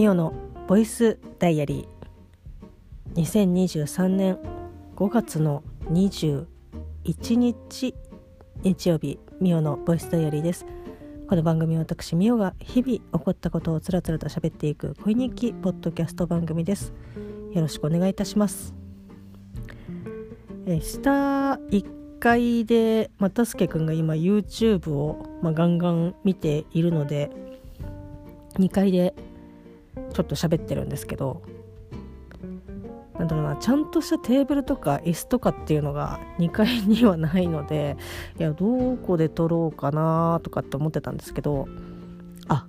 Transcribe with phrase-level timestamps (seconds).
[0.00, 0.32] ミオの
[0.66, 3.22] ボイスダイアリー。
[3.22, 4.38] 2023年
[4.96, 6.46] 5月の21
[7.34, 7.94] 日
[8.62, 10.64] 日曜日ミオのボイスダイアリーです。
[11.28, 16.94] この番組は私ミオが日々起こったことをつらつらと喋っていく恋日記ポッドキャスト番組です。
[17.52, 18.72] よろしくお願いいたします。
[20.64, 27.30] え下1階で、またすけくんが今 YouTube を、まあ、ガンガン見ているので
[28.54, 29.14] 2階で
[30.12, 31.42] ちょっと喋ってるんですけど
[33.20, 37.98] なんだろうなちゃんとしたテーブルとか椅子とかっていうのが2階にはないので
[38.38, 41.68] いやどこで撮ろうかなとかって思ってたんですけど
[42.48, 42.66] あ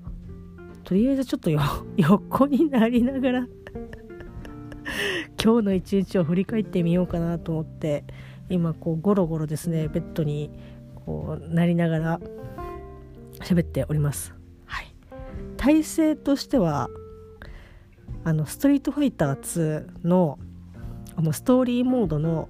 [0.84, 1.50] とりあえずちょっと
[1.96, 3.48] 横になりながら
[5.42, 8.04] 今日の一日を振り返ってみようかなと思って
[8.50, 10.52] 今こうゴロゴロですねベッドに
[11.06, 12.20] こうなりながら
[13.40, 14.36] 喋っております。
[14.66, 14.94] はい、
[15.56, 16.90] 体勢としては
[18.24, 20.38] あのストリートファイター2の
[21.16, 22.48] あのストーリーモードの、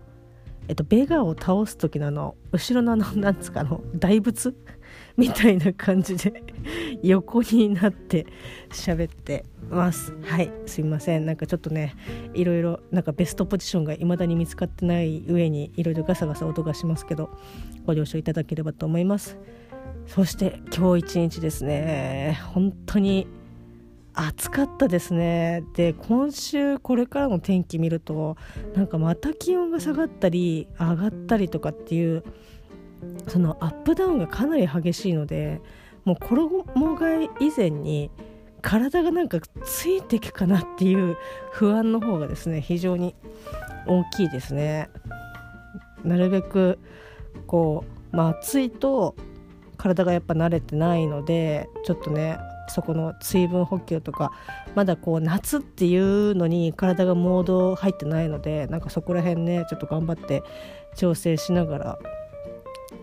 [0.67, 4.55] えっと、ベガを倒す時のあの後ろのあの なんつかの大仏？
[5.17, 6.43] みたいな感じで
[7.03, 8.25] 横になって
[8.69, 10.13] 喋ってます。
[10.23, 10.51] はい。
[10.65, 11.25] すいません。
[11.25, 11.95] なんかちょっとね
[12.33, 17.29] いろいろなんかベストポジションが未だに見つかってない上にいろいろガサガサ音がしますけど
[17.85, 19.37] ご了承いただければと思います。
[20.07, 22.37] そして今日一日ですね。
[22.53, 23.27] 本当に
[24.13, 28.35] 暑かったですねで今週これからの天気見ると
[28.75, 32.23] なんかまた気温が下がったり上がったりとかっていう
[33.27, 35.61] そのアップダウンがかなり激しいので
[36.05, 36.65] もう衣
[36.97, 38.11] 替え以前に
[38.61, 41.17] 体がなんかついていくかなっていう
[41.51, 43.15] 不安の方がですね非常に
[43.87, 44.89] 大きいですね。
[46.03, 46.79] なるべく
[47.47, 49.15] こう、まあ、暑いと
[49.77, 52.37] 体がやっぱ慣れてないのでちょっとね
[52.71, 54.31] そこの水分補給とか
[54.75, 60.43] まだこう夏っていうのに体がモード入ってないのでなんかそこら辺ねちょっと頑張って
[60.95, 61.99] 調整しながら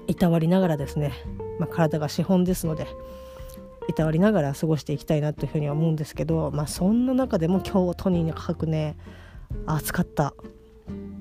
[0.07, 1.13] いたわりながらですね、
[1.59, 2.87] まあ、体が資本ですので
[3.89, 8.97] いたわりながら過ごしていきたいなというふうには思うんですけど、まあ、そんな中でも今日とにかくね
[9.67, 10.35] 暑かった。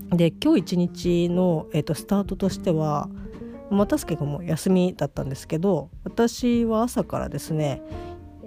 [0.09, 3.09] で今日一日の、えーと、スタートとしては
[3.69, 7.81] 又助君も休みだったんですけど私は朝からですね、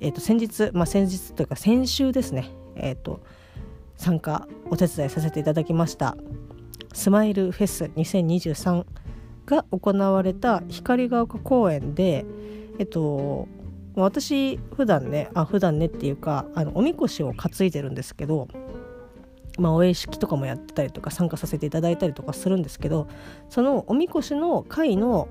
[0.00, 3.20] えーと、先日、まあ、先日というか先週ですね、えーと
[4.00, 6.16] 参加お手伝いさせていただきました
[6.94, 8.86] スマイルフェス2023
[9.44, 12.24] が行われた光が丘公園で
[12.78, 13.46] えっと
[13.94, 18.48] 私普段ねあ普段ねっていうかあのおみこしを担いでるんですけど
[19.58, 23.08] まあ、お絵式とかもやってたりとか参加させていただいたりとかするんですけど
[23.50, 25.28] そのおみこしの会の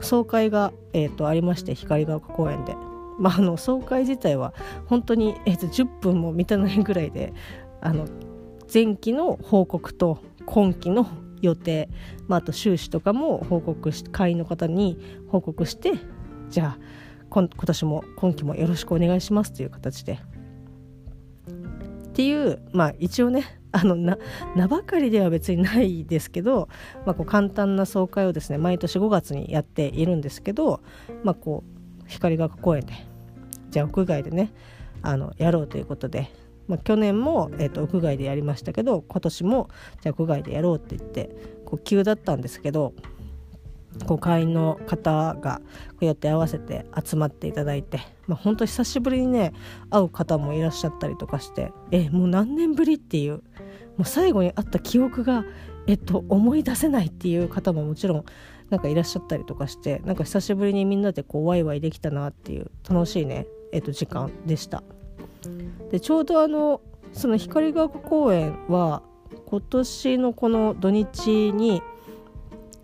[0.00, 2.76] 総会が、えーと、ありまして光が丘公園で、
[3.18, 4.54] まあ、あの総会自体は
[4.86, 7.32] 本当に、えーと、10分も満たないぐらいで
[7.80, 8.06] あの
[8.72, 11.06] 前期の報告と今期の
[11.40, 11.88] 予定、
[12.26, 14.98] まあ、あと収支とかも報告し会員の方に
[15.28, 15.92] 報告して
[16.48, 16.78] じゃあ
[17.30, 20.18] 今年も今期もよろしくお願いしますという形で。
[22.08, 24.18] っていうまあ一応ねあのな
[24.54, 26.68] 名ばかりでは別にないですけど、
[27.04, 30.80] まあ、こう簡単な総会をですね毎年5月にやっているんですけど、
[31.24, 31.73] まあ、こう
[32.14, 32.94] 光学公園で
[33.70, 34.52] じゃあ屋外でね
[35.02, 36.30] あのやろうということで
[36.66, 39.68] まあ、去年も、えーと、屋外でやりましたけど今年も
[40.00, 41.30] じゃあ屋外でやろうって言って
[41.64, 42.94] こう急だったんですけど
[44.06, 45.60] こう会員の方が
[45.90, 49.52] こうやって合わせて集まっていただいて、まあ、本当久しぶりにね
[49.90, 53.42] 会う方もいらっしゃったりとかしてえもう何年ぶりっていうも
[54.00, 55.44] う最後に会った記憶が、
[55.86, 58.24] えっと、思い出せないっていう方ももちろん
[58.70, 64.82] なんかいらっしゃったりとかしてなんか久しぶりにみんなでこうワイワイできたなっていう楽しいね、えっと、時間でした。
[65.90, 66.80] でちょうどあの
[67.12, 69.02] その光が丘公園は
[69.46, 71.82] 今年のこの土日に、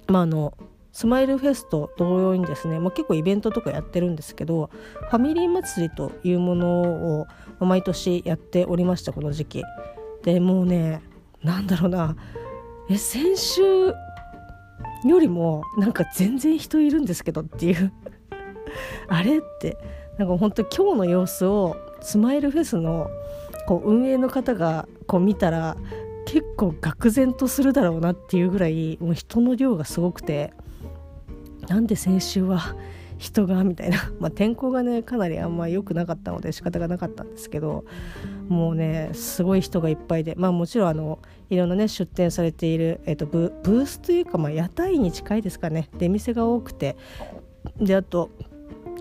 [0.07, 0.55] まあ、あの
[0.93, 4.71] スマイルフェスと同様にですね、まあ、結構イベントとかやってるんですけど
[5.09, 6.83] ファミリー祭りというもの
[7.21, 7.27] を
[7.61, 9.65] 毎年やっておりましたこの時期
[10.23, 11.03] でもうね
[11.43, 12.17] なんだろうな
[12.89, 13.95] え先週
[15.05, 17.93] よりもなんか全然人いるんですけどっていう。
[19.09, 19.77] あれって。
[20.19, 23.09] なんか本当今日の様子をスマイルフェスの
[23.67, 25.79] こう運営の方がこう見たら
[26.27, 30.53] 結構愕然とするだろうなっていうぐらいもう人の量がすごくて。
[31.69, 32.75] なんで先週は
[33.21, 37.85] 人がみたいな、 まあ、天候がねかなりあんま良くなかったので仕方がなかったんですけど
[38.49, 41.19] もうねすごい人がいっぱいでまあもちろんあの
[41.51, 45.91] いろんなね出店されている、えーと、ブースというか、まあ、屋台に近いですかね。
[45.99, 46.97] 出店が多くて。
[47.79, 48.31] であと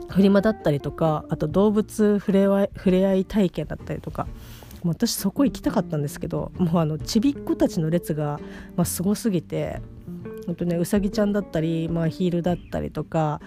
[0.10, 4.28] フリマだったりとかあと動物触れ合い触れ合い体験だったりとか
[4.84, 8.40] 私そこ行きたかったんですけどもうあのちびっ子たちの列が、
[8.76, 9.82] まあ、すごすぎて
[10.50, 13.40] 本当ねうさぎちゃんだったり、まあ、ヒールだったりとか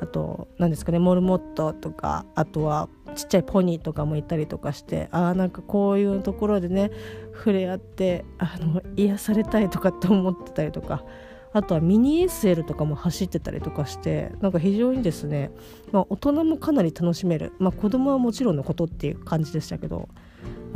[0.00, 6.92] あと何ですかねモルモットとかあとはちっちゃいポニーとかもいたりとかしてああなんかこういうところでね
[7.34, 11.04] 触れ合ってあの癒されたいとかって思ってたりとか
[11.52, 15.50] あとはミニ SL とかも走ってたりとかしてなんか非常にですね、
[15.90, 20.08] まあ、大人もかなり楽しめる、まあ、子供はもちろんのことっていう感じでしたけど、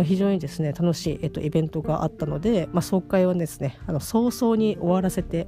[0.01, 5.47] まあ、非常にですね楽しい、えっと、イベントがあったので、まあ、総会はですねあの早々に終わらせて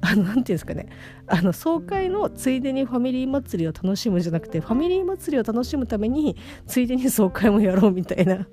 [0.00, 0.88] あの、なんていうんですかね、
[1.28, 6.34] あの、総会のついでにファミリー祭りを楽しむじゃなくて、ファミリー祭りを楽しむために、
[6.66, 8.48] ついでに総会もやろうみたいな。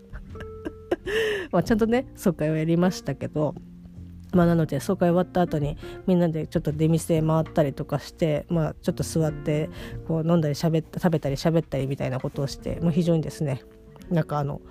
[1.51, 3.55] まあ、ちゃんとね、総会をやりましたけど、
[4.31, 5.75] まあ、なので総会終わった後に
[6.05, 9.71] みんなでちょっと出店回ったりとかして、まあ、ちょっと座って
[10.07, 13.63] こう飲んだりしゃべった食べたり喋ったりみたいなことをしてもう非常にですね
[14.09, 14.61] なんかあの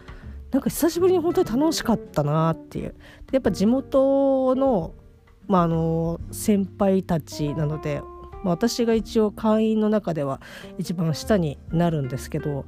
[0.50, 2.94] なんか久しぶりに本当に楽しかったなっていう
[3.32, 4.94] やっぱ地元の
[5.48, 8.02] まあ、あの先輩たちなので、
[8.44, 10.40] まあ、私が一応会員の中では
[10.76, 12.66] 一番下になるんですけど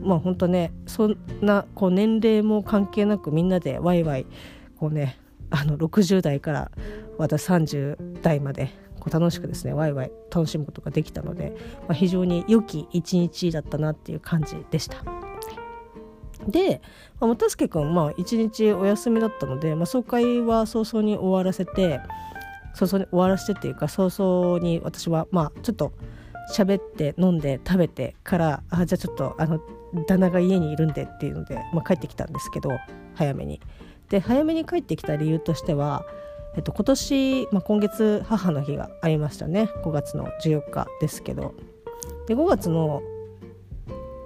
[0.00, 4.26] まあ本当ねそんなこう年齢も関係なくみんなでワイワイ
[4.78, 5.18] こうね
[5.50, 6.70] あの60代から
[7.18, 8.70] 私30代まで
[9.12, 15.31] 楽しくですねワイワイ楽しむことができたので、まあ、非常に良き一日だったなっていう感じでした。
[16.48, 16.80] で、
[17.20, 22.00] まあ、もたすけくんまあ一日お休みだったので、まあ、総会は早々に終わらせて
[22.74, 25.92] 早々に終わらせてっていうか早々に私はまあちょっと
[26.52, 29.60] 喋って飲んで食べてからあじゃあちょっとあの
[30.06, 32.70] 旦那が家にいるんでっていうので、まあ、帰ってきたんですけど
[33.14, 33.60] 早めに。
[34.08, 36.04] で早めに帰ってきた理由としては、
[36.54, 41.54] えっと、今年、まあ、今月母の日がありましたね5月の14日ですけど
[42.26, 43.02] で5月の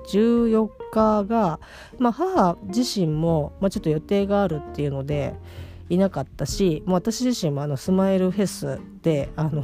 [0.08, 1.60] 14日が、
[1.98, 5.34] まあ、母自身も、まあ、ちょっと予定があるっていうので
[5.88, 9.62] いなかったし、まあ、私自身もあのスマイルフェスであの、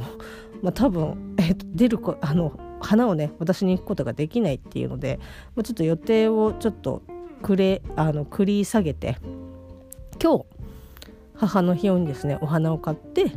[0.61, 5.19] まあ、多分、えっと、出るこあの花をね私に行くことができないっていうので、
[5.55, 7.01] まあ、ちょっと予定をちょっと
[7.41, 9.17] くれあの繰り下げて
[10.21, 10.45] 今日
[11.35, 13.31] 母の日用にですねお花を買って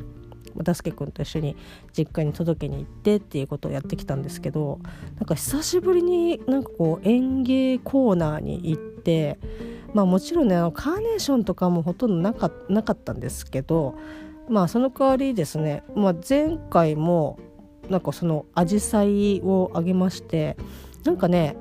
[0.64, 1.56] たすけくんと一緒に
[1.96, 4.80] 実家に届けに行ってっていうことをやってきたんですけど
[5.16, 9.38] なんか久しぶりになんかこう園芸コーナーに行って
[9.94, 13.96] まあもちろんねあのカーネーションとかもほとんどなかなかったんですけど
[14.48, 17.38] まあその代わりですね、まあ、前回も
[17.88, 20.56] なんかそのアジサイをあげまして
[21.04, 21.56] なんかね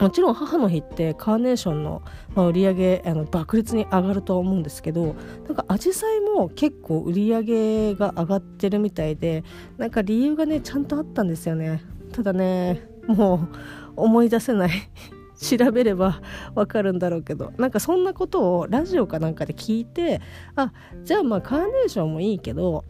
[0.00, 2.02] もちろん母の日ってカーネーションの、
[2.34, 5.14] ま、売り上げあの爆裂に上がるとは思うんですけど
[5.46, 9.44] なんかアジサイも結構売り上げが上がってるみたいで
[9.78, 11.82] なんか理由がねちゃんとあったんですよね。
[12.12, 13.48] ただねもう
[13.96, 14.70] 思い出せない。
[15.34, 16.20] 調べれば
[16.54, 17.52] わかるんだろうけど。
[17.58, 20.20] なんかそんなことをラジオかなんかで聞いて
[20.54, 22.84] あじゃあまあカーネーションもいいけど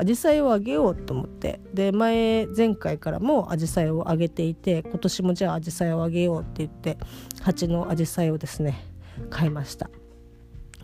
[0.00, 1.60] アジサイをあげようと思って。
[1.74, 6.98] で前前回からもアジサイをあげていて今年もじゃあアジサイをあげようって言って
[7.42, 8.82] 鉢のアジサイをですね
[9.28, 9.90] 買いました。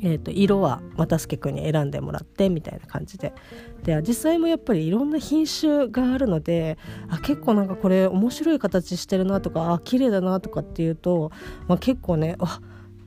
[0.02, 3.32] えーと、色は又助君に選んでもらってみたいな感じで。
[3.82, 6.76] でアジサイもやっぱりいろんな品種があるので
[7.08, 11.30] あ結構なんかこれ面白い形してるなとかあ綺麗だなとかっていうと、
[11.68, 12.60] まあ、結構ねあ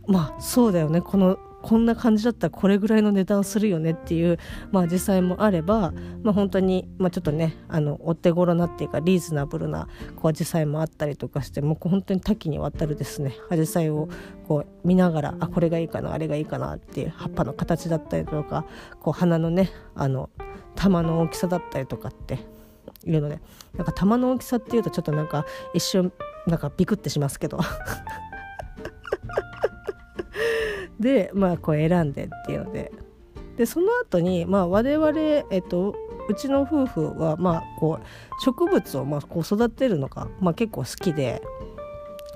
[0.07, 1.01] まあそうだよね。
[1.01, 4.37] このこんな感じだったらこれぐらいの値段するよねっていう、
[4.71, 5.91] まあ、実際もあれば、
[6.23, 14.09] まあ、本当に、まあ、ちょっとねあのお手頃なっていうかリーズナブルなこう紫陽花もあったりとかしてもう本当に多岐にわたるですね紫陽花を
[14.47, 18.65] こう見ながらあこれがいいかなあれがいいかなっていう葉っぱの形だったりとか
[19.01, 20.29] こう花のねあの
[20.75, 22.39] 玉の大きさだったりとかって
[23.05, 23.39] いうので
[23.75, 26.13] なんか玉の大きさっていうとちょっとなんか一瞬
[26.47, 27.59] なんかビクってしますけど。
[30.99, 32.91] でまあこう選んでっていうので。
[33.57, 35.19] でその後にまあ我々
[35.51, 35.93] えっと
[36.29, 41.41] うちの夫婦はまあこう植物をまあこう育てるのが、まあ、結構好きで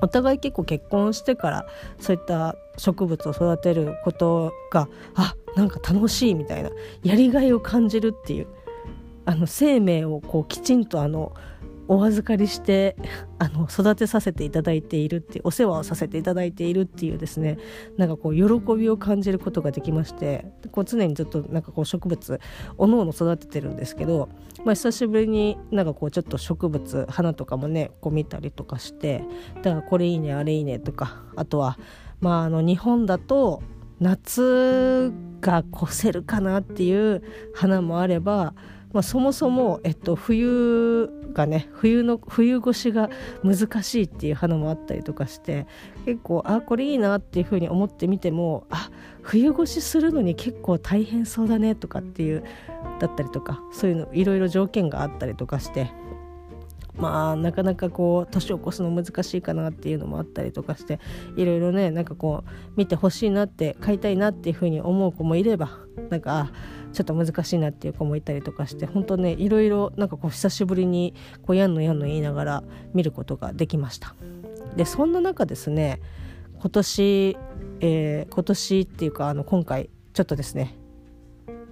[0.01, 1.65] お互い結構結婚してから
[1.97, 6.71] そういった植物を育てることがあなんか楽しいみたいな
[7.03, 8.47] やりがいを感じるっていう
[9.25, 11.33] あの生命をこうきちんとあの
[11.87, 12.95] お預かりして
[13.39, 17.57] あの育てさせていただいているってお世話をさせていただいているっていうですね
[17.97, 22.39] なんかこう喜びを感じることができましてこう常にずっとなんかこう植物
[22.77, 24.29] おのおの育ててるんですけど、
[24.63, 29.23] まあ、久しぶりになんかこうちょっと植物花とかもねこう見たりとかして
[29.61, 31.77] だからこれいいねあれいいねとかあとは
[32.21, 33.61] まああの日本だと
[33.99, 37.23] 夏が越せるかなっていう
[37.53, 38.53] 花もあれば
[38.93, 43.09] まあ、そもそも、えっと、冬がね冬の冬越しが
[43.43, 45.65] 難しいっていう花もあったりとかして
[46.05, 48.91] 結構あこれいいなっていうふうに思ってみてもあ
[49.23, 52.43] 冬越しするのに結構大変そうだねとかっていう
[52.99, 55.91] だったりとかそういうのいろいろ条件があったりとかして
[56.95, 60.99] まあなかなかこう年を越すの難しいかなっていうのもあったりとかして
[61.35, 65.71] いろいろねなんかこう見てほしいなって買いたいなっていうふうに思う子もいれば
[66.11, 66.51] なんか
[66.93, 71.13] ちょっと難しいなっていう子もいたりとかして本当ねいろいろなんかこう久しぶりに
[71.45, 74.15] こうやんのやんの言いながら見ることができました。
[74.75, 76.01] でそんな中ですね
[76.59, 77.37] 今年、
[77.81, 80.77] えー、今年っていうかあの今回ちょっとですね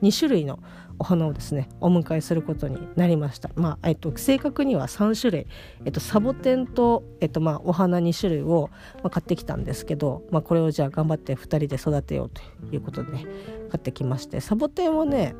[0.01, 0.59] 2種類の
[1.01, 5.47] お花をですねお迎えすることになりました、まあえっと、正確には3種類、
[5.83, 13.25] えっと、サボテンと、えっとまあ、お花2種類を、まあ、買ってきたんですけど、まあ、これをじゃあ頑張って2人で育てようということで、ね、
[13.71, 14.41] 買ってきまして。
[14.41, 15.33] サボテンはね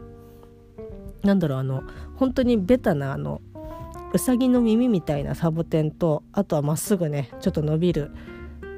[1.21, 1.83] なんだろうあの
[2.15, 3.41] 本当にベタなあの
[4.13, 8.11] うさぎの耳みたいなサボテンとあとはまっすぐねちょっと伸びる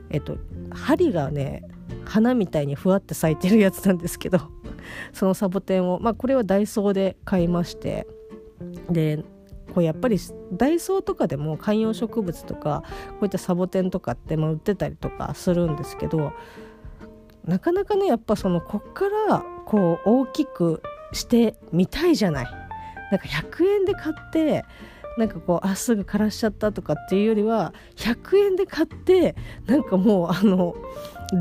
[0.10, 0.36] えっと
[0.70, 1.64] 針がね
[2.06, 4.40] 花みたいにふわって咲いてるやつなんですけど
[5.14, 8.08] そのサボテンを、まあ、これはダイソーで買いまして
[8.90, 9.24] で
[9.74, 10.18] こうやっぱり
[10.52, 16.34] ダイソーとかでも観葉植物とかこういったサボテンとかってま売ってたりとかするんですけど
[17.46, 20.82] なかなかねやっぱそのこっからこう大きく
[21.12, 22.64] してみたいじゃない。
[23.12, 24.66] なんか100円で買って
[25.18, 29.36] なんかこうあすぐ枯らしちゃったとかっていうよりは100円で買って
[29.68, 30.76] なんかもうあの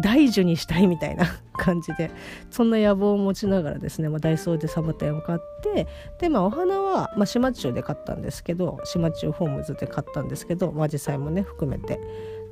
[0.02, 2.11] 大樹にしたいみたいな感じで
[2.50, 5.87] そんな野望を持ちながらですね、まあ、ダイソーでサボテンを買って
[6.19, 12.00] で、まあ、お花は、まあ、島中で買ったんですけど島中ホームズで買ったんですけど、まあ、実際もね含めて。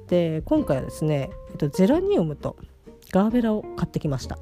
[0.09, 2.57] で今回はですね、えっと、ゼラニウムと
[3.13, 4.39] ガーベラを買ってきました。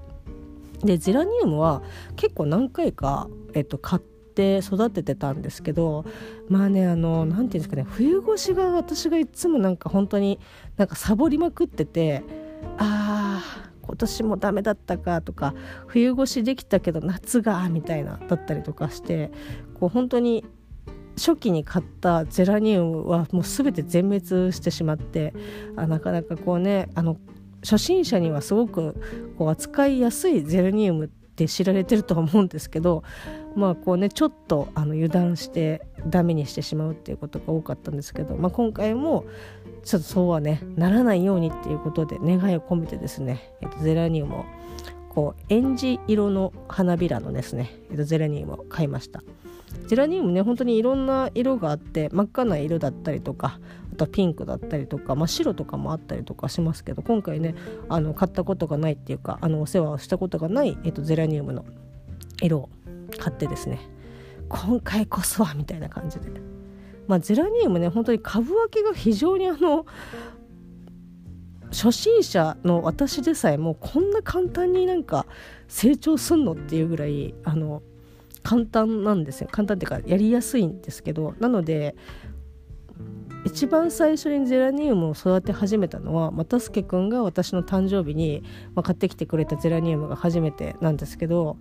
[0.82, 1.82] でゼラニウムは
[2.16, 6.04] 結構何回か、えっと、買ってて育ててたんですけど
[6.48, 10.38] まあねあの何て言うんですかね冬越しが私がいつもなんか本当に
[10.76, 12.22] なんかサボりまくってて
[12.76, 15.54] あー今年もダメだったかとか
[15.88, 19.32] 冬越しできたけど夏がみたいなだったりとかして
[19.80, 20.44] こう本当に
[21.16, 25.34] 初期に買ったゼラニウムはもう全て全滅してしまって
[25.74, 27.16] あなかなかこうねあの
[27.62, 28.94] 初心者にはすごく
[29.36, 31.10] こう扱いやすいゼラニウム
[31.44, 33.04] って知られてるとは思うんですけど
[33.54, 39.24] まあこうねちょっとあの油断してダメにしてしまうっていうことが多かったんですけど、まあ、今回も
[39.84, 44.44] ちょっとそうはねならないようにっていうことで願いを込めてですね、えっと、ゼラニウムを
[45.10, 49.22] こうエンジ色の花びらのですね、えっと、ゼラニウムを買いました。
[49.86, 53.58] ゼラニウムね本当にいろんな色があって真っ赤な色だったりとか
[53.98, 57.56] あとはピンクだったりとか、まあ、白とかもあったりとかしますけど今回ね
[57.88, 61.64] あの買ったことがないっていうかあのお世話をしたことがない、えっと、ゼラニウムの
[62.40, 62.70] 色を
[63.18, 63.80] 買ってですね
[64.48, 66.40] 今回こそはみたいな感じで。
[67.08, 69.86] まあゼラニウムね本当に株分けが非常にあの
[71.70, 75.26] 初心者の私でさえもうこんな簡単になんか
[75.68, 77.82] 成長すんのっていうぐらいあの
[78.42, 79.48] 簡単なんですよ。
[79.50, 81.96] 簡単っていうかやりやすいんですけどなので
[83.44, 88.42] 一番最初にゼラニウムを育て始めたのは又助君が私の誕生日に、
[88.74, 91.56] まあ、買ってきてくれたゼラニウムが初めてなんですけど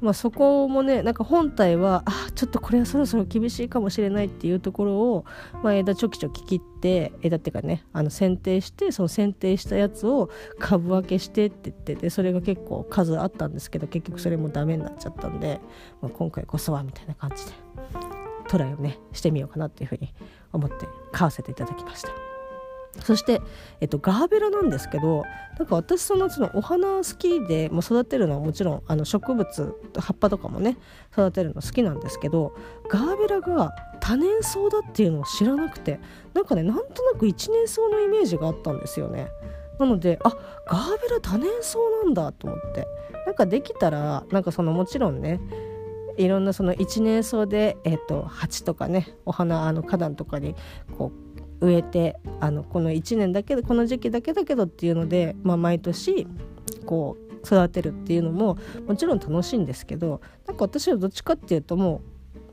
[0.00, 5.24] まあ、そこもねなんか本体はあちょっとこれはそろそろ厳しいかもしれないっていうところを、
[5.62, 15.60] まあ、枝ちょきちょき切って枝っていうかねあの剪定してその剪定したやつを 株分けしてって言ってでそれが結構数あったんですけど結局それもダメになっちゃったんで、
[16.00, 17.52] まあ、今回こそはみたいな感じで
[18.48, 20.12] トライをねしてみようかなっていうふうに
[20.52, 22.10] 思って買わせていただきました。
[23.04, 23.40] そして、
[23.80, 25.22] えっと、ガーベラなんですけど
[25.58, 30.76] なんか私そのそのお花好きでも育てるのはもちろんあの植物葉っぱとかもね
[31.12, 32.52] 育てるの好きなんですけど
[32.88, 36.00] ガーベラが多年草だっていうのを知らなくて
[36.34, 39.28] なんかねなんとなく一年草のイメージがあったんですよね。
[39.78, 40.30] なのであ
[40.66, 42.86] ガーベラ多年草なんだと思って
[43.24, 45.40] なんかできたらなんかそのもちろんね
[46.16, 50.54] いろんなその一年草で、えーと、鉢とかねお花あの花壇とかに
[50.96, 51.12] こ
[51.60, 56.26] う植えてあのこの1年だけでこの時期だけだけどっていうので、まあ、毎年
[56.86, 62.02] こう育てるっていうのももちろん楽しいんですけどなんか私はどっちかっていうとも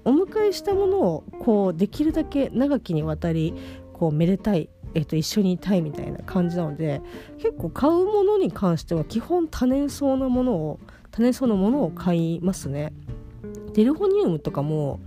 [0.06, 3.54] うお迎えしたものをこうできるだけ長きにわたり
[3.94, 7.02] こうめでたい、えー、と一緒にいたいみたいな感じなので
[7.38, 10.80] 結構買うものに関しては基本多年草なものを
[11.12, 12.94] 多年草のものを買いますね。
[13.74, 15.00] デルホニウムとかも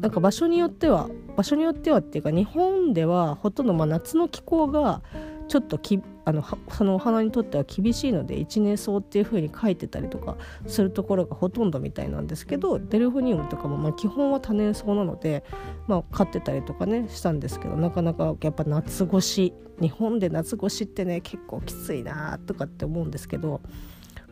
[0.00, 5.02] なんか場所によっては場所によってはっていうか日本ではほとんどま夏の気候が
[5.48, 15.44] ちょっときあのそのお花にとっては厳しいので一年草っていう風に書いてたりとかするところがほとんどみたいなんですけどデルフニウムとかもまあ基本は多年草なので、
[15.86, 23.60] まあ、飼ってたりとかねしたんですけどなかなかやっぱ夏越し日本で夏越しってね結構きついなとかって思うんですけど。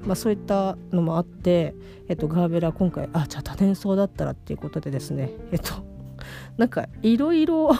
[0.02, 1.74] まあ、そういったのもあって、
[2.08, 5.72] えっと、ガーベラ今回あじゃあ多年草だったらっていうことでですねえっと
[6.56, 7.70] なんかいろいろ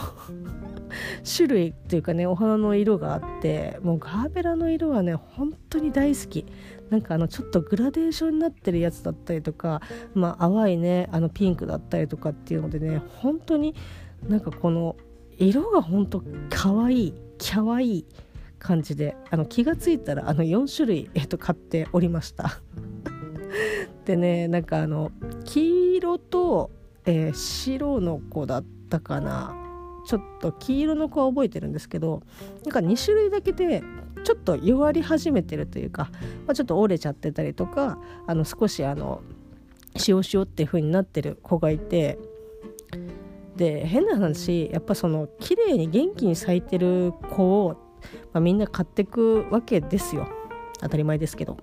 [1.25, 6.45] 種類っていうかねお花の色があってもうガーベラの色はね本当に大好き。
[6.89, 9.81] なんかあのちょっとグラデーションになってるやつだったりとか、
[10.13, 13.73] まあ、淡いねあのピンクだったりとかっていうのでね本当に
[14.27, 14.95] なんかこの
[15.39, 18.05] 色が本当かわいいきゃわいい
[18.65, 22.59] 感じであの気が付いたらあの4種類、えっと、買っておりました。
[24.05, 25.11] でねなんかあの
[25.43, 26.71] 黄色と、
[27.05, 29.55] えー、白の子だったかな。
[30.07, 32.21] ちょっと黄色の子は覚えてるんですけど
[32.63, 33.81] なんか2種類だけで
[34.23, 36.09] ちょっと弱り始めてるというか、
[36.45, 39.23] まあ、ちょっと折れちゃってたりとかあの少しあの
[40.07, 42.19] 塩塩っていう風になってる子がいて
[43.55, 47.84] で変な話やっぱその綺麗に元気に咲いてる子を、
[48.33, 50.27] まあ、みんな買ってくわけですよ。
[50.81, 51.57] 当たり前ですけど。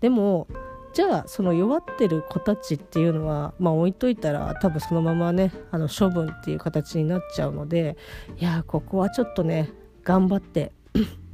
[0.00, 0.46] でも
[0.94, 7.96] じゃあその弱ってる子たちっていうのは、まあ、置いといたら多分そのままねあの処分っていう形になっちゃうので
[8.38, 9.72] いやここはちょっとね
[10.04, 10.72] 頑張って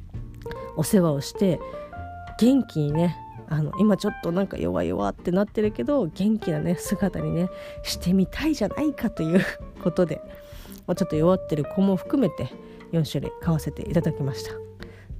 [0.77, 1.61] お世話をして
[2.39, 3.19] 元気にね
[3.51, 7.51] あの今ちょっとなんか弱々ってなってるけど元気なね姿にね
[7.83, 9.45] してみたいじゃないかという
[9.83, 10.23] ことで、
[10.87, 12.51] まあ、ちょっと弱ってる子も含めて
[12.93, 14.53] 4種類買わせていただきました。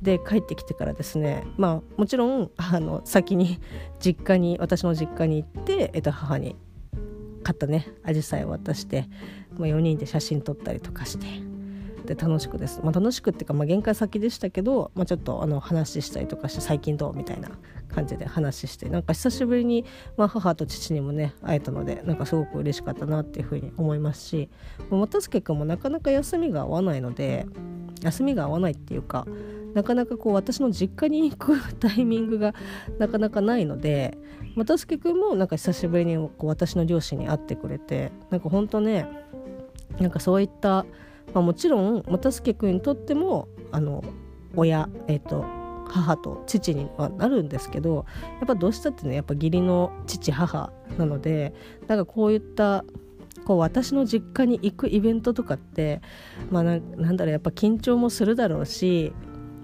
[0.03, 3.61] で帰ってきてからですねまあもちろんあの先に
[4.01, 6.57] 実家に私の実家に行って、えっと、母に
[7.43, 9.09] 買ったねアジサイを渡して、
[9.59, 11.27] まあ、4人で写真撮ったりとかして
[12.11, 17.51] で楽しくです、まあ、楽しくっていうか、まあ、限界先でしたけど、まあ、ちょっとあの話したりとかして最近どうみたいな
[17.95, 19.85] 感じで話してなんか久しぶりに、
[20.17, 24.49] まあ、母と父にもね会えたのでなんかすごく嬉しかったなっていうふうに思いますし
[24.91, 27.47] 又助君もなかなか休みが合わないので
[28.03, 29.29] 休みが合わないっていうか
[29.75, 32.55] なかなかこう私の実家に行くタイミングが
[32.99, 34.19] なかなかないので
[34.57, 39.07] 又助君もなんか久しぶりにこう私の両親に会ってくれてなんかほんとね
[40.01, 40.87] なんかそういった、
[41.35, 44.03] まあ、もちろん又助君にとってもあの
[44.57, 45.45] 親え、ー、と
[45.91, 48.07] 母と父にはなるんですけど
[48.39, 51.53] やっぱどうしたってねやっぱ義理の父母なので
[51.89, 52.85] なんかこういった
[53.45, 56.01] こう私の実家に行くイベントとかって
[56.51, 59.13] まあなんだろうやっぱ緊張もするだろうし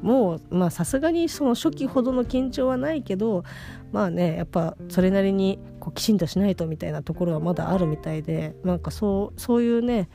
[0.02, 3.44] もうまあさすがにその初期ほどの緊張はないけど
[3.92, 10.08] まあねやっぱそれなりにこうきちんとしないとみたいなところはまだあるみたいでなんかそうそういうね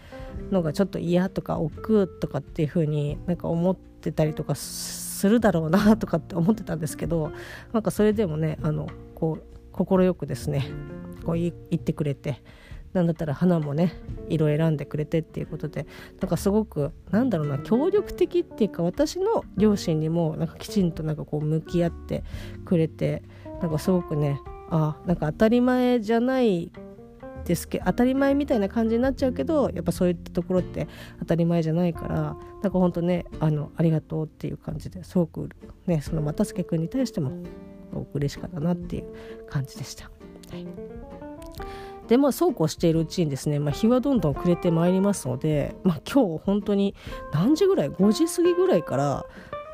[0.52, 7.32] のがちょっと嫌とか億劫とかっていう風になんか思ってたりとかするだろうなとかって思ってたんですけど
[7.74, 10.66] なんかそれでもねあのこう快くですね
[11.26, 12.42] こう言ってくれて
[12.94, 13.94] なんだったら花もね
[14.28, 15.86] 色選んでくれてっていうことで
[16.20, 22.24] なんかすごくなんだろうな協力的っていうか私の両親にもなんかきちんとなんかこう向き合って
[22.66, 23.24] くれて
[23.62, 26.72] なんかすごくねあなんか当たり前じゃない
[27.46, 30.88] ですけ当たり前みたいな感じになっちゃうけどやっぱそういったところって
[31.20, 35.50] 当たり前じゃないからなんかほんとねあのありがとうっていう感じですごく
[35.88, 37.32] ねその又助君に対しても
[38.14, 39.06] 嬉しかったなっていう
[39.50, 40.06] 感じでした。
[40.52, 40.66] はい
[42.08, 46.94] でまあそうこうしているうちにですね、まあ、日はどんどん暮れてまいりますので、まあ、今日本当に
[47.32, 49.26] 何時ぐらい5時過ぎぐらいから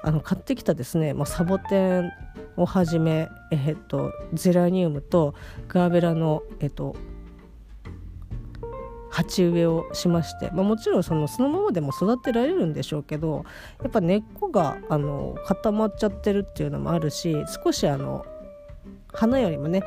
[0.03, 2.11] あの買ってきたですね、まあ、サボテン
[2.55, 5.33] をはじめ、え、っとゼラニウムと
[5.67, 6.95] ガーベラの、え、っと
[9.09, 13.45] 鉢植えをしまして、まあ、もちろんそのそのままでも育てられるんでしょうけど
[13.81, 18.25] やっぱ根っこがあの固まっちゃってるっていうのもあるし少しあの
[19.13, 19.83] 花よりもね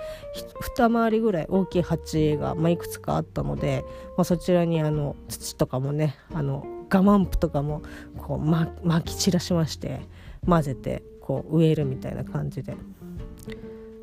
[0.61, 3.85] 二回りぐらい大きい鉢が、まあ、いくつかあったので、
[4.17, 7.83] まあ、そちらにあの土とかもねあのガマンプとかも
[8.19, 10.01] こう、ま、巻き散らしまして
[10.47, 12.77] 混ぜてこう植えるみたいな感じで。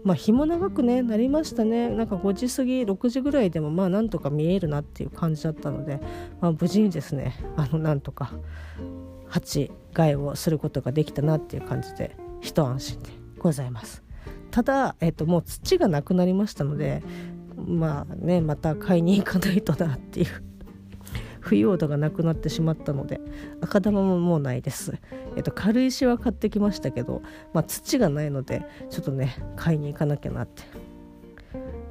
[0.08, 6.00] まあ、日も長くねなりましたねなんか5時過ぎ6時ぐらいでもまあなんとか見えるなっていう感じだったので、
[6.40, 8.32] まあ、無事にですねあのなんとか
[9.28, 14.02] 鉢替えをすることができたなっていう感じで一安心でございます。
[14.50, 17.04] ただ、えっと、もう土がなくなりましたので
[17.58, 20.28] まあねまた買いに行かないとなっていう
[21.48, 23.22] 腐葉土がなくなってしまったので
[23.62, 24.98] 赤玉ももうないです、
[25.36, 27.22] えっと、軽石は買ってきましたけど、
[27.54, 30.64] まあ、土がないのでちょっとね買いに行かなきゃなって。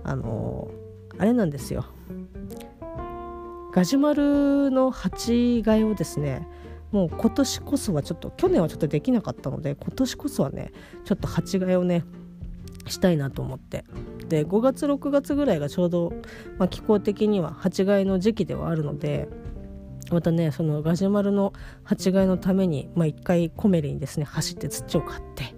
[0.04, 1.84] あのー、あれなんですよ。
[3.72, 6.46] ガジュマルの鉢替えをですね
[6.92, 10.72] もう今年こそはちょっと去年はちょっとできなかったので今年こそはね
[11.04, 12.04] ちょっと鉢替えをね
[12.86, 13.84] したいなと思って。
[14.28, 16.12] で5月6月ぐらいがちょうど、
[16.58, 19.28] まあ、気候的には鉢替えの時期ではあるので
[20.10, 21.52] またねそのガジュマルの
[21.84, 25.54] 鉢替えのために、まあ、回コメリにですね走って土を買って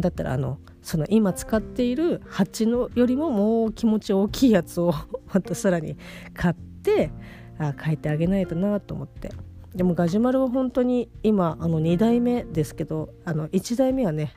[0.00, 4.94] だったらあのその今使っている鉢のよりももう気持ち大きいやつを
[5.32, 5.96] またさらに
[6.34, 7.10] 買って
[7.58, 9.30] あ変えてあげないとなと思って。
[9.74, 14.32] でもガジュマルは本当に今あの2代目ですけどあの1代目はね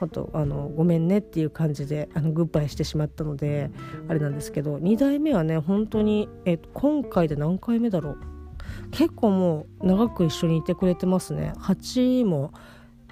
[0.00, 3.70] あとあのごめんねっていう感じであのグッバイしてしまったので
[4.08, 8.18] あれなんですけど2代目はね本当にえ今回で何回目だろう。
[8.90, 11.52] 結構もう長く一緒にいてくれてますね。
[11.58, 12.52] 8も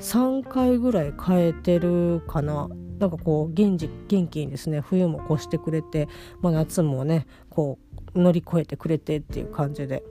[0.00, 2.68] 3回ぐらい変えてるかな。
[2.98, 6.08] なんかこう元気元気にですね冬も越してくれて、
[6.40, 7.78] まあ、夏もねこ
[8.14, 10.02] う乗り越えてくれてっていう感じで。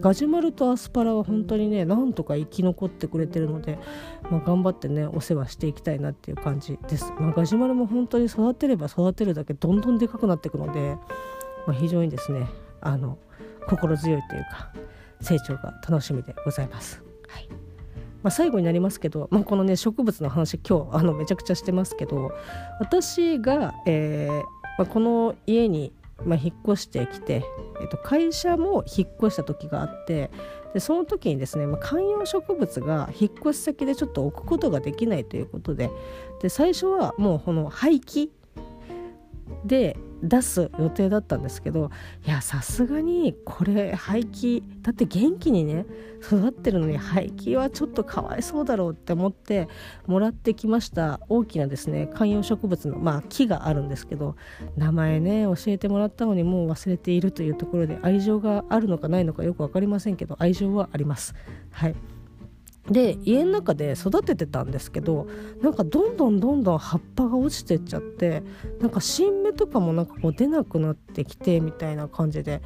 [0.00, 3.78] ガジュマルとアスパラは本当にねなんとか生き残ってくれてるので、
[4.30, 10.96] まあ、頑張ってねお世話していきたいなっていう感じです、まあ、ガジュマルも本当に育てれば育てるだけどんどんでかくなっていくので、
[11.66, 12.46] まあ、非常にですね
[12.80, 13.18] あの
[13.68, 14.72] 心強いというか
[15.20, 17.02] 成長が楽しみでございます。
[17.28, 17.48] はい
[18.22, 22.32] まあ、最後になりますけど、まあ、このね植物の話今日あのめちゃくちゃしてますけど
[22.80, 24.42] 私が、えー
[24.78, 25.92] まあ、この家に
[26.24, 27.44] まあ、引っ越してきて、
[27.80, 30.30] えっと、会社も引っ越した時があって
[30.72, 35.90] でその時にですね、まあ、観葉植物が引っ越し先でちょっと置くことができないということで
[36.42, 38.30] で最初はもうこの廃棄
[39.64, 41.90] で出す予定だったんですけど
[42.26, 45.86] いやさすがにこれ廃棄だって元気にね
[46.22, 49.68] 育ってるのに廃棄はちょっとかわいそうだろうって思って
[50.06, 54.36] もらってきました大きなですね観葉植物の、まあ、木があるんですけど
[54.76, 61.34] 名前ね教えてもらったのにもう忘れているというところで愛情があるのかないのかよく分かりませんけど愛情はあります。
[61.70, 62.15] はい
[62.90, 65.26] で家の中で育ててたんですけど
[65.60, 68.42] なんかどんどんどんどん葉っぱが落ちてっちゃって
[68.80, 72.62] なんか新芽とかもなんかこう出なくなってきてみたいな感じで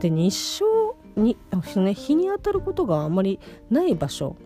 [0.00, 1.36] で日照に、
[1.76, 4.36] ね、日に当たることがあんまりない場所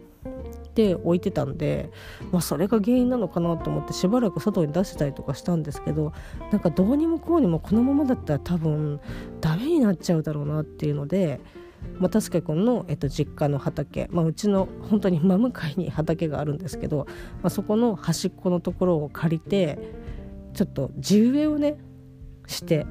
[0.74, 1.90] で置いてたんで、
[2.30, 6.12] まあ、それが原因なのかなと思ってしばらく外に出してたりとかしたんですけど
[6.52, 9.00] なんかどうにもこうにもこのままだったら多分
[9.40, 11.40] ダメになっちゃうだろうなっていうので。
[11.98, 17.06] まあ、助君の、えっと、実家の畑、まあ、うちの本当に 真向かいに畑があるんですけど、
[17.42, 19.78] まあ、そこの端っこのところを借りて
[20.54, 21.78] ちょっと地植えをね
[22.46, 22.86] して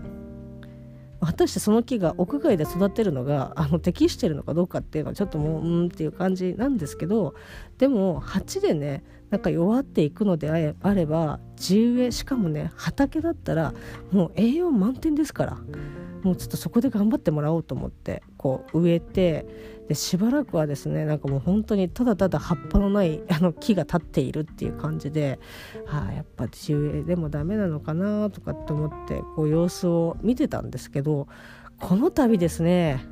[1.20, 7.34] 果たしてその木が屋外で育てるのがあの適してるのかどうかっていうのはちょっともううんっていう感じなんですけど
[7.78, 13.74] でも鉢でねなんか弱っていくのであれば地植えしかもね畑だったら
[14.12, 15.58] もう栄養満点ですから。
[16.24, 19.46] もうちょっとそこで頑張ってもらおうと思ってこう植えて
[19.88, 25.40] でしばらくはですねなんかもう本当にただただ葉っぱのない あの木が立っているっていう感じで、
[25.86, 31.28] はあ、やっぱ地植えでもダメなのかなとかって思ってこう様子を見てたんですけど
[31.80, 33.06] この度ですね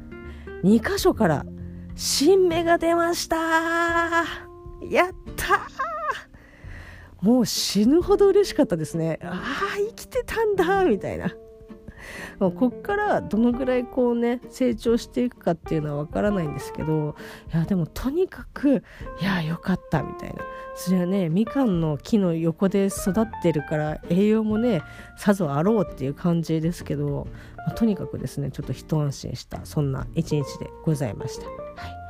[0.63, 1.46] 2箇所から
[1.96, 3.36] 新芽が出ました。
[4.89, 5.62] やった
[7.22, 9.20] もう死ぬほど嬉しかったですね。
[9.24, 9.41] あ
[9.74, 11.34] あ生きてたんだみたいな。
[12.39, 17.15] こっからどのぐらいこうね成長していくかっていうのはわからないんですけど
[17.54, 18.84] いやでもとにかく
[19.22, 20.36] いやよかったみたいな
[20.76, 24.82] それはねみかんの木の横で育ってるから栄養もね
[25.18, 31.46] さぞあろうっていう感じですけど、まあ、とにかくですねちょっと一安心したそんな一日でございました。
[31.46, 32.05] はい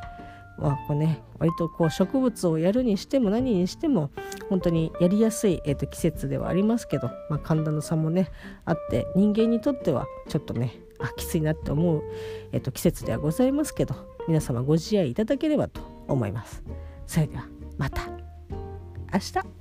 [0.58, 4.12] まあこうね、割とこう植物をやるにしても何にしても
[4.50, 8.32] 本当にやりやすい、えー、と季節ではありますけど、まあ、寒暖の差もね
[8.64, 12.04] あって人間にとってはちょっとねあきついなって思う、
[12.52, 13.96] えー、と季節ではございますけど
[14.28, 16.64] 皆様ご自愛いただければと思います。
[17.06, 18.02] それではまた
[19.14, 19.55] 明日